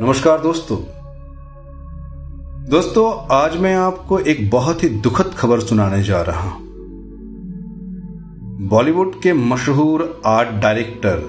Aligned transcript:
नमस्कार 0.00 0.40
दोस्तों। 0.40 0.76
दोस्तों, 2.68 3.36
आज 3.36 3.56
मैं 3.56 3.74
आपको 3.74 4.18
एक 4.18 4.50
बहुत 4.50 4.82
ही 4.82 4.88
दुखद 4.88 5.34
खबर 5.38 5.60
सुनाने 5.60 6.02
जा 6.02 6.22
रहा 6.22 6.40
हूँ। 6.40 6.60
बॉलीवुड 8.68 9.22
के 9.22 9.32
मशहूर 9.32 10.22
आर्ट 10.26 10.48
डायरेक्टर 10.48 11.22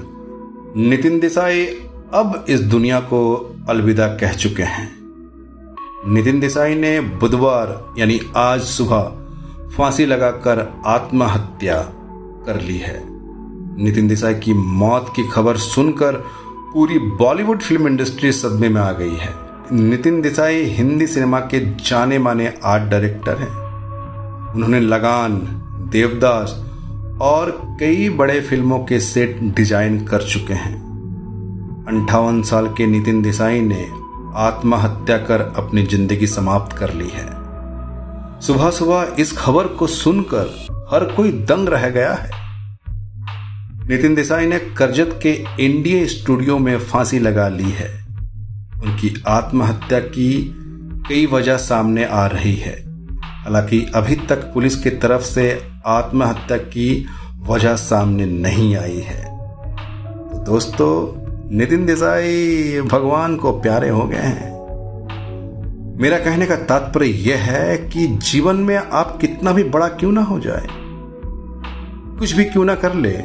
नितिन 0.77 1.19
देसाई 1.19 1.65
अब 2.13 2.45
इस 2.49 2.59
दुनिया 2.59 2.99
को 2.99 3.51
अलविदा 3.69 4.07
कह 4.07 4.33
चुके 4.33 4.63
हैं। 4.63 4.89
नितिन 6.07 6.39
देसाई 6.39 6.75
ने 6.75 7.01
बुधवार, 7.01 7.95
यानी 7.97 8.19
आज 8.35 8.61
सुबह, 8.61 9.01
फांसी 9.77 10.05
लगाकर 10.05 10.81
आत्महत्या 10.85 11.81
कर 12.45 12.61
ली 12.61 12.77
है। 12.77 13.03
नितिन 13.83 14.07
देसाई 14.07 14.33
की 14.33 14.53
मौत 14.53 15.13
की 15.15 15.23
खबर 15.23 15.57
सुनकर 15.57 16.25
पूरी 16.73 16.97
बॉलीवुड 16.99 17.61
फ़िल्म 17.61 17.87
इंडस्ट्री 17.87 18.31
सदमे 18.31 18.67
में 18.69 18.79
आ 18.81 18.91
गई 18.91 19.15
है। 19.15 19.33
नितिन 19.73 20.21
देसाई 20.21 20.63
हिंदी 20.63 21.07
सिनेमा 21.07 21.39
के 21.39 21.59
जाने 21.85 22.19
माने 22.19 22.53
आर्ट 22.63 22.83
डायरेक्टर 22.83 23.37
हैं। 23.37 23.47
उन्होंने 24.55 24.79
लगान, 24.79 25.37
देवदास 25.91 26.53
और 27.21 27.51
कई 27.79 28.09
बड़े 28.09 28.39
फ़िल्मों 28.41 28.79
के 28.79 28.99
सेट 28.99 29.39
डिज़ाइन 29.55 29.99
कर 30.05 30.23
चुके 30.23 30.53
हैं। 30.53 30.75
अंठावन 31.87 32.41
साल 32.41 32.67
के 32.67 32.87
नितिन 32.87 33.21
देसाई 33.21 33.61
ने 33.61 33.87
आत्महत्या 34.37 35.17
कर 35.17 35.41
अपनी 35.57 35.83
ज़िंदगी 35.83 36.27
समाप्त 36.27 36.77
कर 36.77 36.93
ली 36.93 37.09
है। 37.13 37.27
सुबह 38.41 38.69
सुबह 38.69 39.15
इस 39.19 39.37
खबर 39.37 39.67
को 39.67 39.87
सुनकर 39.87 40.67
हर 40.91 41.05
कोई 41.05 41.31
दंग 41.31 41.69
रह 41.69 41.89
गया 41.89 42.13
है। 42.13 42.29
नितिन 43.89 44.15
देसाई 44.15 44.45
ने 44.45 44.57
करजत 44.59 45.19
के 45.23 45.31
इंडिया 45.59 46.05
स्टूडियो 46.07 46.57
में 46.57 46.79
फांसी 46.79 47.19
लगा 47.19 47.47
ली 47.49 47.69
है। 47.71 47.87
उनकी 48.83 49.23
आत्महत्या 49.27 49.99
की 49.99 50.55
कई 51.09 51.25
वजह 51.25 51.57
सामने 51.57 52.05
आ 52.05 52.25
रही 52.25 52.55
है। 52.55 52.73
हालाँकि 53.21 53.91
अभी 53.95 54.15
तक 54.15 54.43
पुलिस 54.53 54.75
की 54.75 54.89
तरफ़ 54.89 55.21
से 55.21 55.61
आत्महत्या 55.85 56.57
की 56.57 57.05
वजह 57.39 57.75
सामने 57.75 58.25
नहीं 58.25 58.75
आई 58.75 58.99
है। 58.99 59.23
तो 60.29 60.43
दोस्तों, 60.45 60.91
नितिन 61.57 61.85
देसाई 61.85 62.81
भगवान 62.81 63.35
को 63.35 63.51
प्यारे 63.51 63.89
हो 63.89 64.05
गए 64.07 64.17
हैं। 64.17 64.51
मेरा 66.01 66.19
कहने 66.19 66.45
का 66.45 66.55
तात्पर्य 66.55 67.07
यह 67.07 67.37
है 67.37 67.77
कि 67.77 68.07
जीवन 68.07 68.55
में 68.55 68.77
आप 68.77 69.17
कितना 69.21 69.53
भी 69.53 69.63
बड़ा 69.63 69.87
क्यों 69.87 70.11
ना 70.11 70.21
हो 70.21 70.39
जाए, 70.39 70.67
कुछ 72.19 72.31
भी 72.31 72.45
क्यों 72.45 72.65
ना 72.65 72.75
कर 72.75 72.93
ले 72.93 73.17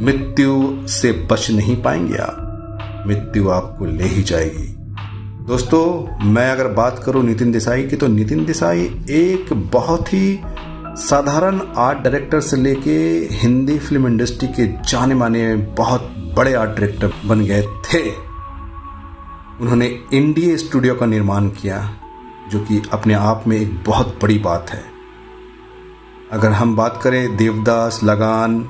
मृत्यु 0.00 0.88
से 0.88 1.12
बच 1.12 1.50
नहीं 1.50 1.82
पाएँगे 1.82 2.16
आप। 2.16 3.04
मृत्यु 3.06 3.50
आपको 3.50 3.84
ले 3.84 4.04
ही 4.04 4.22
जाएगी। 4.22 4.66
दोस्तों, 5.46 6.06
मैं 6.24 6.50
अगर 6.50 6.68
बात 6.68 7.02
करूँ 7.06 7.24
नितिन 7.24 7.52
देसाई 7.52 7.82
की 7.82 7.96
तो 7.96 8.06
नितिन 8.06 8.44
देसाई 8.44 8.82
एक 9.10 9.52
बहुत 9.72 10.12
ही 10.12 10.40
साधारण 10.96 11.60
आर्ट 11.76 11.98
डायरेक्टर 11.98 12.40
से 12.40 12.56
लेके 12.56 12.98
हिंदी 13.32 13.78
फ़िल्म 13.78 14.06
इंडस्ट्री 14.06 14.48
के 14.48 14.66
जाने 14.66 15.14
माने 15.14 15.56
बहुत 15.56 16.14
बड़े 16.36 16.54
आर्ट 16.54 16.70
डायरेक्टर 16.70 17.12
बन 17.26 17.40
गए 17.40 17.62
थे। 17.62 18.10
उन्होंने 19.60 19.98
इंडिया 20.14 20.56
स्टूडियो 20.56 20.94
का 20.94 21.06
निर्माण 21.06 21.48
किया, 21.48 21.94
जो 22.50 22.60
कि 22.60 22.82
अपने 22.92 23.14
आप 23.14 23.44
में 23.46 23.56
एक 23.56 23.84
बहुत 23.86 24.18
बड़ी 24.22 24.38
बात 24.38 24.70
है। 24.70 24.82
अगर 26.32 26.52
हम 26.52 26.76
बात 26.76 27.00
करें 27.02 27.36
देवदास, 27.36 28.00
लगान 28.04 28.68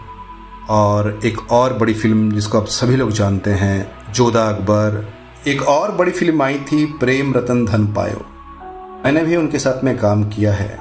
और 0.68 1.20
एक 1.24 1.52
और 1.52 1.72
बड़ी 1.72 1.94
फ़िल्म 1.94 2.32
जिसको 2.32 2.60
आप 2.60 2.66
सभी 2.66 2.96
लोग 2.96 3.10
जानते 3.10 3.50
हैं, 3.50 4.12
जोधा 4.12 4.42
अकबर। 4.42 5.14
एक 5.48 5.62
और 5.62 5.92
बड़ी 5.92 6.10
फ़िल्म 6.10 6.42
आई 6.42 6.58
थी, 6.58 6.84
प्रेम 6.86 7.34
रतन 7.34 7.64
धन 7.64 7.86
पायो। 7.86 8.26
मैंने 9.04 9.24
भी 9.24 9.36
उनके 9.36 9.58
साथ 9.58 9.84
में 9.84 9.98
काम 9.98 10.24
किया 10.24 10.52
है। 10.52 10.80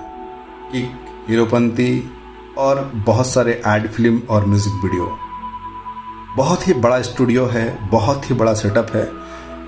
एक 0.75 0.91
हीरोपंती 1.29 2.11
और 2.57 2.91
बहुत 2.95 3.27
सारे 3.27 3.61
एड 3.67 3.87
फ़िल्म 3.87 4.21
और 4.29 4.45
म्यूज़िक 4.45 4.73
वीडियो। 4.73 5.17
बहुत 6.37 6.67
ही 6.67 6.73
बड़ा 6.73 7.01
स्टूडियो 7.01 7.45
है, 7.45 7.89
बहुत 7.89 8.29
ही 8.29 8.35
बड़ा 8.35 8.53
सेटअप 8.53 8.87
है। 8.95 9.11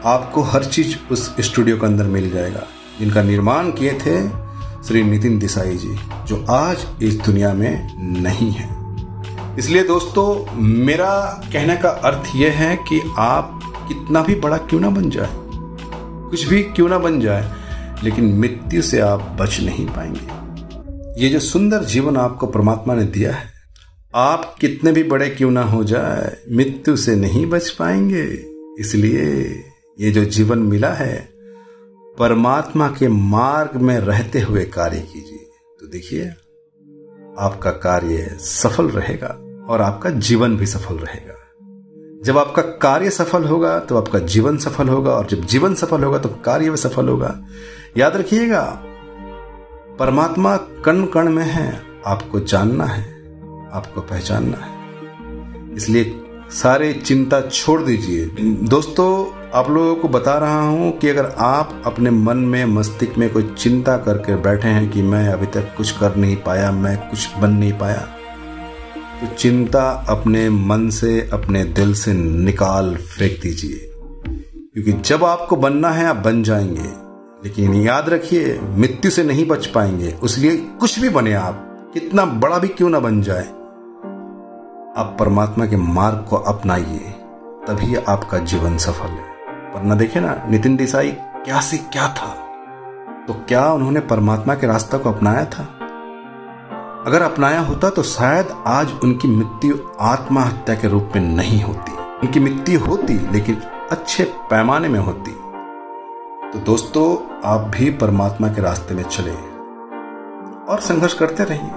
आपको 0.05 0.41
हर 0.41 0.63
चीज़ 0.63 1.13
उस 1.13 1.35
स्टूडियो 1.39 1.77
के 1.77 1.85
अंदर 1.85 2.03
मिल 2.03 2.29
जाएगा। 2.31 2.63
जिनका 2.99 3.23
निर्माण 3.23 3.71
किए 3.71 3.93
थे 3.93 4.29
श्री 4.87 5.03
नितिन 5.03 5.39
देसाई 5.39 5.77
जी, 5.77 5.95
जो 6.27 6.45
आज 6.49 6.85
इस 7.01 7.19
दुनिया 7.19 7.53
में 7.53 7.97
नहीं 8.21 8.51
है। 8.51 8.80
इसलिए 9.59 9.83
दोस्तों, 9.83 10.57
मेरा 10.57 11.13
कहने 11.53 11.75
का 11.77 11.89
अर्थ 11.89 12.35
यह 12.35 12.53
है 12.53 12.75
कि 12.89 13.01
आप 13.19 13.59
कितना 13.87 14.21
भी 14.23 14.35
बड़ा 14.35 14.57
क्यों 14.59 14.79
ना 14.79 14.89
बन 14.89 15.09
जाए, 15.09 15.29
कुछ 16.29 16.43
भी 16.45 16.61
क्यों 16.65 16.87
ना 16.89 16.97
बन 16.97 17.19
जाए, 17.19 17.51
लेकिन 18.03 18.33
मृत्यु 18.39 18.81
से 18.81 18.99
आप 18.99 19.21
बच 19.39 19.59
नहीं 19.59 19.85
पाएँगे। 19.87 21.21
ये 21.21 21.29
जो 21.29 21.39
सुंदर 21.39 21.83
जीवन 21.85 22.17
आपको 22.17 22.47
परमात्मा 22.47 22.95
ने 22.95 23.03
दिया 23.07 23.33
है, 23.33 23.49
आप 24.13 24.55
कितने 24.61 24.91
भी 24.91 25.03
बड़े 25.03 25.29
क्यों 25.29 25.51
ना 25.51 25.63
हो 25.63 25.83
जाए, 25.83 26.35
मृत्यु 26.51 26.95
से 26.97 27.15
नहीं 27.15 27.45
बच 27.45 27.69
पाएँगे। 27.69 28.23
इसलिए 28.79 29.25
ये 29.99 30.11
जो 30.11 30.23
जीवन 30.27 30.59
मिला 30.59 30.93
है, 30.93 31.17
परमात्मा 32.17 32.87
के 32.89 33.07
मार्ग 33.07 33.75
में 33.81 33.97
रहते 33.99 34.39
हुए 34.39 34.63
कार्य 34.67 34.99
कीजिए। 35.03 35.45
तो 35.79 35.87
देखिए 35.87 36.31
आपका 37.39 37.71
कार्य 37.71 38.37
सफल 38.39 38.89
रहेगा 38.89 39.27
और 39.69 39.81
आपका 39.81 40.09
जीवन 40.09 40.57
भी 40.57 40.65
सफल 40.65 40.95
रहेगा। 40.95 41.37
जब 42.23 42.37
आपका 42.37 42.61
कार्य 42.61 43.09
सफल 43.09 43.43
होगा 43.43 43.79
तो 43.79 43.97
आपका 43.97 44.19
जीवन 44.19 44.57
सफल 44.57 44.89
होगा 44.89 45.11
और 45.11 45.27
जब 45.27 45.45
जीवन 45.45 45.75
सफल 45.75 46.03
होगा 46.03 46.17
तो 46.17 46.29
कार्य 46.45 46.69
भी 46.69 46.77
सफल 46.77 47.07
होगा। 47.09 47.35
याद 47.97 48.15
रखिएगा, 48.15 48.63
परमात्मा 49.99 50.55
कण 50.57 51.05
कण 51.05 51.29
में 51.29 51.43
है, 51.43 51.81
आपको 52.05 52.39
जानना 52.39 52.85
है, 52.85 53.03
आपको 53.73 54.01
पहचानना 54.01 54.57
है। 54.57 55.75
इसलिए 55.75 56.19
सारे 56.51 56.93
चिंता 56.93 57.41
छोड़ 57.41 57.81
दीजिए। 57.81 58.25
दोस्तों 58.67 59.40
आप 59.53 59.69
लोगों 59.69 59.95
को 59.95 60.07
बता 60.07 60.37
रहा 60.37 60.61
हूँ 60.61 60.97
कि 60.97 61.09
अगर 61.09 61.25
आप 61.37 61.81
अपने 61.85 62.09
मन 62.09 62.37
में, 62.37 62.65
मस्तिष्क 62.65 63.17
में 63.17 63.33
कोई 63.33 63.55
चिंता 63.57 63.97
करके 63.97 64.35
बैठे 64.35 64.67
हैं 64.67 64.89
कि 64.89 65.01
मैं 65.01 65.27
अभी 65.27 65.45
तक 65.45 65.73
कुछ 65.77 65.91
कर 65.91 66.15
नहीं 66.15 66.35
पाया, 66.35 66.71
मैं 66.71 66.97
कुछ 67.09 67.37
बन 67.37 67.51
नहीं 67.51 67.73
पाया 67.73 68.07
तो 69.21 69.27
चिंता 69.27 70.05
अपने 70.09 70.49
मन 70.49 70.89
से, 70.89 71.29
अपने 71.33 71.63
दिल 71.63 71.93
से 71.93 72.13
निकाल 72.13 72.95
फेंक 72.95 73.41
दीजिए। 73.41 73.91
क्योंकि 74.73 74.91
जब 74.91 75.23
आपको 75.23 75.55
बनना 75.55 75.89
है, 75.89 76.05
आप 76.05 76.15
बन 76.15 76.43
जाएँगे। 76.43 76.89
लेकिन 77.43 77.73
याद 77.73 78.09
रखिए, 78.09 78.59
मृत्यु 78.63 79.11
से 79.11 79.23
नहीं 79.23 79.47
बच 79.47 79.65
पाएँगे। 79.65 80.15
उसलिए 80.23 80.57
कुछ 80.57 80.99
भी 80.99 81.09
बने 81.09 81.33
आप, 81.33 81.91
कितना 81.93 82.25
बड़ा 82.25 82.57
भी 82.57 82.67
क्यों 82.67 82.89
ना 82.89 82.99
बन 82.99 83.21
जाए, 83.21 83.47
आप 84.97 85.15
परमात्मा 85.19 85.65
के 85.65 85.77
मार्ग 85.77 86.25
को 86.29 86.35
अपनाइए, 86.35 87.13
तभी 87.67 87.95
आपका 87.95 88.37
जीवन 88.37 88.77
सफल 88.77 89.07
है। 89.07 89.30
वरना 89.75 89.95
देखे 89.95 90.19
ना, 90.19 90.43
नितिन 90.49 90.75
देसाई 90.75 91.11
क्या 91.11 91.61
से 91.61 91.77
क्या 91.77 92.07
था? 92.07 92.27
तो 93.27 93.33
क्या 93.33 93.73
उन्होंने 93.73 93.99
परमात्मा 93.99 94.55
के 94.55 94.67
रास्ता 94.67 94.97
को 94.97 95.11
अपनाया 95.11 95.45
था? 95.45 95.63
अगर 97.07 97.21
अपनाया 97.21 97.61
होता 97.61 97.89
तो 97.89 98.03
शायद 98.03 98.63
आज 98.67 98.91
उनकी 99.03 99.27
मृत्यु 99.27 99.75
आत्महत्या 100.01 100.75
के 100.75 100.87
रूप 100.87 101.11
में 101.15 101.21
नहीं 101.21 101.63
होती। 101.63 101.91
उनकी 101.91 102.39
मृत्यु 102.39 102.79
होती, 102.79 103.31
लेकिन 103.31 103.61
अच्छे 103.91 104.23
पैमाने 104.23 104.87
में 104.87 104.99
होती। 104.99 105.31
तो 106.53 106.59
दोस्तों, 106.59 107.39
आप 107.45 107.61
भी 107.61 107.89
परमात्मा 107.89 108.47
के 108.47 108.61
रास्ते 108.61 108.93
में 108.93 109.03
चले 109.03 109.33
और 110.73 110.79
संघर्ष 110.79 111.13
करते 111.13 111.43
रहिए। 111.43 111.71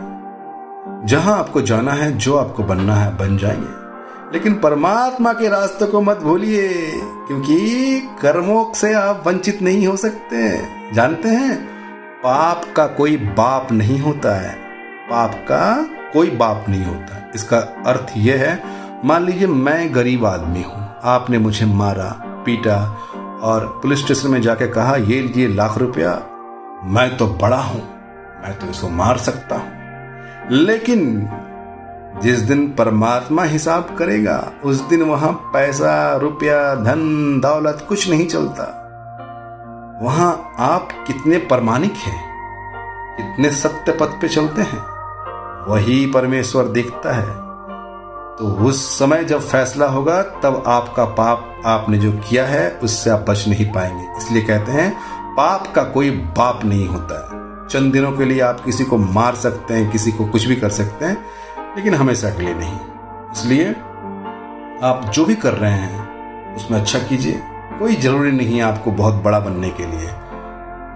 जहाँ 1.04 1.38
आपको 1.38 1.60
जाना 1.60 1.92
है, 1.92 2.18
जो 2.18 2.36
आपको 2.36 2.62
बनना 2.62 2.94
है, 2.94 3.16
बन 3.16 3.38
जाएँगे 3.38 3.83
लेकिन 4.32 4.54
परमात्मा 4.54 5.32
के 5.32 5.48
रास्ते 5.48 5.86
को 5.86 6.00
मत 6.00 6.16
भूलिए, 6.16 6.92
क्योंकि 7.26 8.00
कर्मों 8.22 8.72
से 8.72 8.92
आप 8.92 9.24
वंचित 9.26 9.62
नहीं 9.62 9.86
हो 9.86 9.96
सकते। 9.96 10.62
जानते 10.92 11.28
हैं? 11.28 11.64
पाप 12.18 12.62
का 12.76 12.86
कोई 12.86 13.16
बाप 13.16 13.72
नहीं 13.72 13.98
होता 13.98 14.40
है। 14.40 14.54
पाप 15.10 15.34
का 15.34 15.86
कोई 16.12 16.30
बाप 16.30 16.64
नहीं 16.68 16.84
होता। 16.84 17.30
इसका 17.34 17.58
अर्थ 17.58 18.06
यह 18.16 18.40
है, 18.40 18.62
मान 19.04 19.24
लीजिए 19.24 19.46
मैं 19.46 19.94
गरीब 19.94 20.26
आदमी 20.26 20.62
हूँ। 20.62 20.94
आपने 21.04 21.38
मुझे 21.38 21.66
मारा, 21.66 22.22
पीटा 22.46 22.98
और 23.42 23.80
पुलिस 23.82 23.98
स्टेशन 23.98 24.28
में 24.28 24.42
जाके 24.42 24.66
कहा, 24.66 24.96
ये 24.96 25.20
लीजिए 25.20 25.48
लाख 25.48 25.78
रुपया। 25.78 26.22
मैं 26.84 27.16
तो 27.16 27.26
बड़ा 27.26 27.60
हूँ। 27.60 27.82
मैं 28.44 28.58
तो 28.58 28.66
इसको 28.66 28.88
मार 28.88 29.18
सकता 29.18 29.56
हूँ। 29.56 29.72
लेकिन 30.50 31.28
जिस 32.22 32.40
दिन 32.40 32.74
परमात्मा 32.78 33.42
हिसाब 33.42 33.96
करेगा, 33.98 34.52
उस 34.64 34.80
दिन 34.80 35.02
वहाँ 35.02 35.32
पैसा, 35.32 36.16
रुपया, 36.16 36.74
धन, 36.74 37.40
दौलत 37.40 37.86
कुछ 37.88 38.10
नहीं 38.10 38.26
चलता। 38.26 38.80
वहाँ 40.02 40.52
आप 40.58 40.88
कितने 41.06 41.38
प्रमाणिक 41.38 41.92
हैं, 41.92 42.24
कितने 43.16 43.50
सत्य 43.50 43.92
पथ 43.92 44.20
पे 44.20 44.28
चलते 44.28 44.62
हैं, 44.62 44.82
वही 45.68 46.06
परमेश्वर 46.06 46.64
देखता 46.64 47.14
है। 47.14 47.44
तो 48.36 48.64
उस 48.64 48.98
समय 48.98 49.24
जब 49.24 49.40
फैसला 49.40 49.86
होगा, 49.86 50.22
तब 50.22 50.64
आपका 50.66 51.04
पाप 51.04 51.62
आपने 51.66 51.98
जो 51.98 52.12
किया 52.12 52.46
है, 52.46 52.80
उससे 52.82 53.10
आप 53.10 53.24
बच 53.28 53.48
नहीं 53.48 53.72
पाएँगे। 53.72 54.18
इसलिए 54.18 54.42
कहते 54.42 54.72
हैं, 54.72 54.96
पाप 55.36 55.72
का 55.74 55.82
कोई 55.82 56.10
बाप 56.10 56.64
नहीं 56.64 56.88
होता। 56.88 57.14
है 57.14 57.44
चंद 57.68 57.92
दिनों 57.92 58.12
के 58.12 58.24
लिए 58.24 58.40
आप 58.40 58.60
किसी 58.60 58.84
को 58.84 58.98
मार 58.98 59.34
सकते 59.34 59.74
हैं, 59.74 59.90
किसी 59.90 60.12
को 60.12 60.26
कुछ 60.26 60.44
भी 60.44 60.56
कर 60.56 60.68
सकते 60.68 61.04
हैं 61.04 61.24
लेकिन 61.76 61.94
हमेशा 61.94 62.30
के 62.30 62.42
लिए 62.42 62.54
नहीं। 62.54 62.78
इसलिए 63.32 63.70
आप 64.82 65.10
जो 65.14 65.24
भी 65.24 65.34
कर 65.34 65.54
रहे 65.54 65.72
हैं, 65.72 66.14
उसमें 66.56 66.80
अच्छा 66.80 66.98
कीजिए। 66.98 67.42
कोई 67.78 67.94
ज़रूरी 67.94 68.32
नहीं 68.32 68.56
है 68.56 68.62
आपको 68.62 68.90
बहुत 68.90 69.14
बड़ा 69.14 69.40
बनने 69.40 69.70
के 69.70 69.86
लिए। 69.86 70.10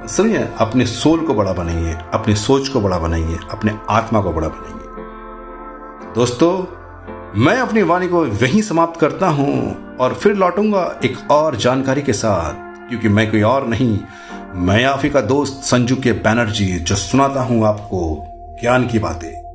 समझिए 0.08 0.48
अपने 0.58 0.86
सोल 0.86 1.20
को 1.20 1.34
बड़ा 1.34 1.52
बनाइए, 1.52 1.96
अपनी 2.14 2.34
सोच 2.34 2.69
को 2.69 2.80
बड़ा 2.80 2.98
बनाइए, 2.98 3.38
अपने 3.50 3.78
आत्मा 3.90 4.20
को 4.20 4.32
बड़ा 4.32 4.48
बनाइए। 4.48 5.04
दोस्तों, 6.14 6.78
मैं 7.40 7.56
अपनी 7.56 7.82
वाणी 7.82 8.08
को 8.08 8.25
वहीं 8.25 8.62
समाप्त 8.62 9.00
करता 9.00 9.28
हूँ 9.28 9.76
और 9.96 10.14
फिर 10.14 10.34
लौटूँगा 10.34 11.00
एक 11.04 11.30
और 11.30 11.56
जानकारी 11.56 12.02
के 12.02 12.12
साथ। 12.12 12.69
क्योंकि 12.88 13.08
मैं 13.08 13.30
कोई 13.30 13.42
और 13.42 13.66
नहीं, 13.66 14.00
मैं 14.54 15.02
ही 15.02 15.10
का 15.10 15.20
दोस्त 15.20 15.64
संजू 15.64 15.96
के 15.96 16.12
बैनर्जी, 16.12 16.78
जो 16.78 16.94
सुनाता 16.94 17.42
हूँ 17.42 17.66
आपको 17.66 18.26
ज्ञान 18.60 18.86
की 18.86 18.98
बातें। 18.98 19.48